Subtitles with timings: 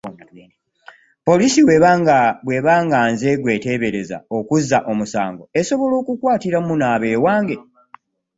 [1.25, 1.59] Poliisi
[2.53, 7.57] bweba nga nze gweteebereza okuzza omusango esobola okukwaatiramu n’abewange?